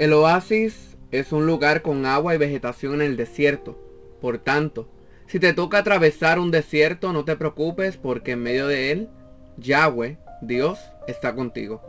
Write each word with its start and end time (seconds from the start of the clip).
El 0.00 0.14
oasis 0.14 0.96
es 1.10 1.30
un 1.30 1.44
lugar 1.44 1.82
con 1.82 2.06
agua 2.06 2.34
y 2.34 2.38
vegetación 2.38 2.94
en 2.94 3.02
el 3.02 3.18
desierto. 3.18 3.78
Por 4.22 4.38
tanto, 4.38 4.88
si 5.26 5.38
te 5.38 5.52
toca 5.52 5.76
atravesar 5.76 6.38
un 6.38 6.50
desierto, 6.50 7.12
no 7.12 7.26
te 7.26 7.36
preocupes 7.36 7.98
porque 7.98 8.32
en 8.32 8.42
medio 8.42 8.66
de 8.66 8.92
él, 8.92 9.10
Yahweh, 9.58 10.16
Dios, 10.40 10.78
está 11.06 11.34
contigo. 11.34 11.82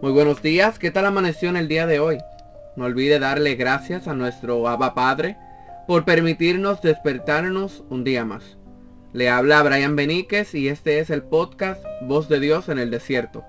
Muy 0.00 0.12
buenos 0.12 0.42
días, 0.42 0.78
¿qué 0.78 0.92
tal 0.92 1.06
amaneció 1.06 1.48
en 1.48 1.56
el 1.56 1.66
día 1.66 1.88
de 1.88 1.98
hoy? 1.98 2.18
No 2.76 2.84
olvide 2.84 3.18
darle 3.18 3.56
gracias 3.56 4.06
a 4.06 4.14
nuestro 4.14 4.68
Abba 4.68 4.94
Padre 4.94 5.36
por 5.88 6.04
permitirnos 6.04 6.80
despertarnos 6.82 7.82
un 7.90 8.04
día 8.04 8.24
más. 8.24 8.58
Le 9.12 9.28
habla 9.28 9.60
Brian 9.64 9.96
Beníquez 9.96 10.54
y 10.54 10.68
este 10.68 11.00
es 11.00 11.10
el 11.10 11.22
podcast 11.24 11.84
Voz 12.02 12.28
de 12.28 12.38
Dios 12.38 12.68
en 12.68 12.78
el 12.78 12.92
Desierto. 12.92 13.44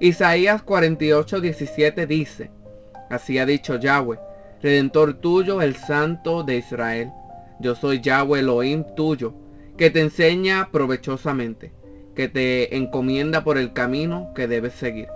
Isaías 0.00 0.64
48, 0.64 1.40
17 1.40 2.08
dice, 2.08 2.50
Así 3.10 3.38
ha 3.38 3.44
dicho 3.44 3.76
Yahweh, 3.76 4.18
Redentor 4.62 5.14
tuyo, 5.14 5.62
el 5.62 5.76
Santo 5.76 6.44
de 6.44 6.56
Israel. 6.56 7.10
Yo 7.58 7.74
soy 7.74 8.00
Yahweh 8.00 8.40
Elohim 8.40 8.84
tuyo, 8.96 9.34
que 9.76 9.90
te 9.90 10.00
enseña 10.00 10.68
provechosamente, 10.70 11.72
que 12.14 12.28
te 12.28 12.76
encomienda 12.76 13.42
por 13.42 13.58
el 13.58 13.72
camino 13.72 14.32
que 14.34 14.46
debes 14.46 14.74
seguir. 14.74 15.08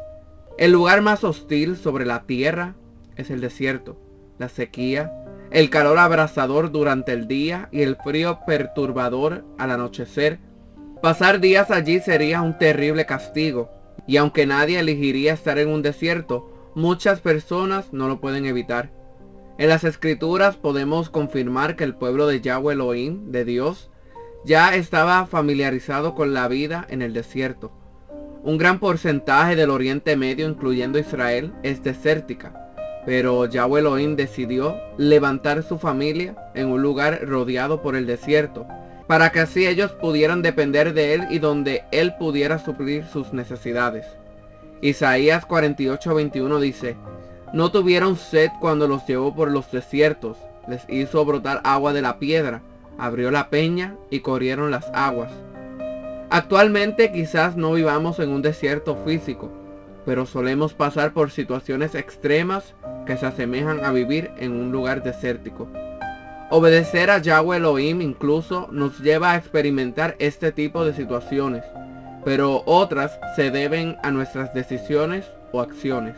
El 0.58 0.72
lugar 0.72 1.02
más 1.02 1.24
hostil 1.24 1.76
sobre 1.76 2.04
la 2.04 2.24
tierra 2.24 2.74
es 3.16 3.30
el 3.30 3.40
desierto, 3.40 3.96
la 4.38 4.48
sequía, 4.48 5.12
el 5.50 5.70
calor 5.70 5.98
abrasador 5.98 6.72
durante 6.72 7.12
el 7.12 7.28
día 7.28 7.68
y 7.70 7.82
el 7.82 7.96
frío 7.96 8.40
perturbador 8.46 9.44
al 9.58 9.70
anochecer. 9.70 10.38
Pasar 11.00 11.40
días 11.40 11.70
allí 11.70 12.00
sería 12.00 12.42
un 12.42 12.58
terrible 12.58 13.06
castigo, 13.06 13.70
y 14.06 14.16
aunque 14.16 14.46
nadie 14.46 14.80
elegiría 14.80 15.32
estar 15.32 15.58
en 15.58 15.68
un 15.68 15.82
desierto, 15.82 16.53
muchas 16.74 17.20
personas 17.20 17.92
no 17.92 18.08
lo 18.08 18.20
pueden 18.20 18.46
evitar. 18.46 18.90
En 19.56 19.68
las 19.68 19.84
escrituras 19.84 20.56
podemos 20.56 21.10
confirmar 21.10 21.76
que 21.76 21.84
el 21.84 21.94
pueblo 21.94 22.26
de 22.26 22.40
Yahweh 22.40 22.74
Elohim, 22.74 23.30
de 23.30 23.44
Dios, 23.44 23.90
ya 24.44 24.74
estaba 24.74 25.26
familiarizado 25.26 26.14
con 26.14 26.34
la 26.34 26.48
vida 26.48 26.86
en 26.90 27.02
el 27.02 27.12
desierto. 27.12 27.72
Un 28.42 28.58
gran 28.58 28.78
porcentaje 28.78 29.56
del 29.56 29.70
Oriente 29.70 30.16
Medio, 30.16 30.48
incluyendo 30.48 30.98
Israel, 30.98 31.54
es 31.62 31.82
desértica, 31.82 32.52
pero 33.06 33.46
Yahweh 33.46 33.80
Elohim 33.80 34.16
decidió 34.16 34.76
levantar 34.98 35.62
su 35.62 35.78
familia 35.78 36.36
en 36.54 36.66
un 36.68 36.82
lugar 36.82 37.26
rodeado 37.26 37.80
por 37.80 37.96
el 37.96 38.06
desierto, 38.06 38.66
para 39.06 39.30
que 39.30 39.40
así 39.40 39.66
ellos 39.66 39.92
pudieran 39.92 40.42
depender 40.42 40.94
de 40.94 41.14
él 41.14 41.26
y 41.30 41.38
donde 41.38 41.84
él 41.92 42.14
pudiera 42.18 42.58
suplir 42.58 43.04
sus 43.06 43.32
necesidades. 43.32 44.04
Isaías 44.84 45.48
48:21 45.48 46.60
dice, 46.60 46.96
No 47.54 47.70
tuvieron 47.70 48.16
sed 48.16 48.50
cuando 48.60 48.86
los 48.86 49.06
llevó 49.06 49.34
por 49.34 49.50
los 49.50 49.72
desiertos, 49.72 50.36
les 50.68 50.84
hizo 50.90 51.24
brotar 51.24 51.62
agua 51.64 51.94
de 51.94 52.02
la 52.02 52.18
piedra, 52.18 52.60
abrió 52.98 53.30
la 53.30 53.48
peña 53.48 53.96
y 54.10 54.20
corrieron 54.20 54.70
las 54.70 54.90
aguas. 54.92 55.32
Actualmente 56.28 57.12
quizás 57.12 57.56
no 57.56 57.72
vivamos 57.72 58.18
en 58.18 58.28
un 58.28 58.42
desierto 58.42 58.94
físico, 59.06 59.50
pero 60.04 60.26
solemos 60.26 60.74
pasar 60.74 61.14
por 61.14 61.30
situaciones 61.30 61.94
extremas 61.94 62.74
que 63.06 63.16
se 63.16 63.24
asemejan 63.24 63.86
a 63.86 63.90
vivir 63.90 64.32
en 64.36 64.52
un 64.52 64.70
lugar 64.70 65.02
desértico. 65.02 65.66
Obedecer 66.50 67.10
a 67.10 67.22
Yahweh 67.22 67.56
Elohim 67.56 68.02
incluso 68.02 68.68
nos 68.70 69.00
lleva 69.00 69.32
a 69.32 69.36
experimentar 69.36 70.14
este 70.18 70.52
tipo 70.52 70.84
de 70.84 70.92
situaciones 70.92 71.64
pero 72.24 72.62
otras 72.66 73.18
se 73.36 73.50
deben 73.50 73.96
a 74.02 74.10
nuestras 74.10 74.54
decisiones 74.54 75.30
o 75.52 75.60
acciones. 75.60 76.16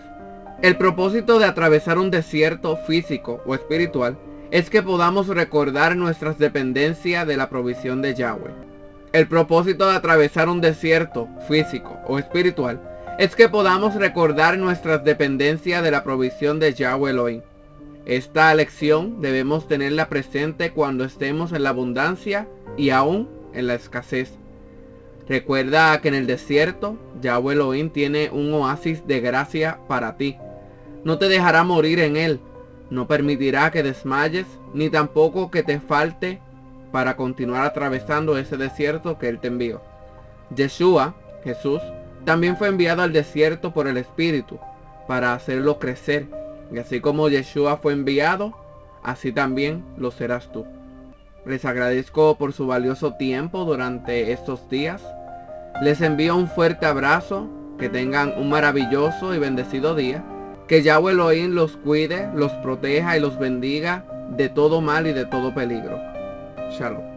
El 0.62 0.76
propósito 0.76 1.38
de 1.38 1.44
atravesar 1.44 1.98
un 1.98 2.10
desierto 2.10 2.76
físico 2.76 3.42
o 3.44 3.54
espiritual 3.54 4.16
es 4.50 4.70
que 4.70 4.82
podamos 4.82 5.28
recordar 5.28 5.96
nuestras 5.96 6.38
dependencias 6.38 7.27
de 7.27 7.36
la 7.36 7.48
provisión 7.48 8.00
de 8.00 8.14
Yahweh. 8.14 8.52
El 9.12 9.28
propósito 9.28 9.86
de 9.86 9.96
atravesar 9.96 10.48
un 10.48 10.61
desierto 10.61 11.28
físico 11.48 11.98
o 12.06 12.18
espiritual 12.18 12.80
es 13.18 13.34
que 13.34 13.48
podamos 13.48 13.95
recordar 13.95 14.58
nuestras 14.58 15.05
dependencias 15.05 15.83
de 15.83 15.90
la 15.90 16.05
provisión 16.05 16.58
de 16.61 16.74
Yahweh 16.74 17.11
Elohim. 17.11 17.42
Esta 18.05 18.55
lección 18.55 19.20
debemos 19.20 19.66
tenerla 19.68 20.08
presente 20.08 20.70
cuando 20.70 21.05
estemos 21.05 21.52
en 21.52 21.64
la 21.64 21.70
abundancia 21.70 22.46
y 22.77 22.90
aún 22.90 23.28
en 23.52 23.66
la 23.66 23.74
escasez. 23.74 24.39
Recuerda 25.29 26.01
que 26.01 26.09
en 26.09 26.14
el 26.14 26.27
desierto 26.27 26.97
Yahweh 27.20 27.55
Elohim 27.55 27.91
tiene 27.91 28.31
un 28.31 28.53
oasis 28.55 29.07
de 29.07 29.20
gracia 29.20 29.79
para 29.89 30.17
ti. 30.17 30.37
No 31.05 31.19
te 31.19 31.29
dejará 31.29 31.64
morir 31.64 31.98
en 32.01 32.17
él. 32.17 32.41
No 32.91 33.09
permitirá 33.09 33.70
que 33.70 33.83
desmayes 33.83 34.47
ni 34.73 34.91
tampoco 34.91 35.51
que 35.51 35.63
te 35.63 35.81
falte 35.81 36.41
para 36.92 37.17
continuar 37.17 37.64
atravesando 37.64 38.39
ese 38.39 38.57
desierto 38.57 39.19
que 39.19 39.29
él 39.29 39.41
te 39.41 39.48
envió. 39.48 39.83
Yeshua, 40.55 41.14
Jesús, 41.43 41.83
también 42.25 42.57
fue 42.57 42.69
enviado 42.69 43.03
al 43.03 43.13
desierto 43.13 43.73
por 43.73 43.89
el 43.89 43.97
Espíritu 43.97 44.58
para 45.08 45.35
hacerlo 45.35 45.79
crecer. 45.79 46.27
Y 46.73 46.79
así 46.79 47.01
como 47.01 47.29
Yeshua 47.29 47.79
fue 47.79 47.93
enviado, 47.93 48.57
así 49.03 49.33
también 49.33 49.85
lo 49.97 50.11
serás 50.11 50.51
tú. 50.53 50.67
Les 51.45 51.64
agradezco 51.64 52.37
por 52.37 52.53
su 52.53 52.67
valioso 52.67 53.14
tiempo 53.14 53.64
durante 53.64 54.33
estos 54.33 54.69
días. 54.69 55.03
Les 55.83 56.01
envío 56.01 56.37
un 56.37 56.48
fuerte 56.48 56.87
abrazo. 56.87 57.48
Que 57.79 57.91
tengan 57.91 58.33
un 58.39 58.48
maravilloso 58.48 59.35
y 59.35 59.39
bendecido 59.39 59.95
día. 59.95 60.25
Que 60.67 60.83
Yahweh 60.83 61.13
Elohim 61.13 61.53
los 61.53 61.77
cuide, 61.77 62.31
los 62.35 62.53
proteja 62.53 63.17
y 63.17 63.20
los 63.20 63.39
bendiga 63.39 64.05
de 64.31 64.48
todo 64.48 64.81
mal 64.81 65.07
y 65.07 65.13
de 65.13 65.27
todo 65.27 65.55
peligro. 65.55 66.01
Shalom. 66.70 67.15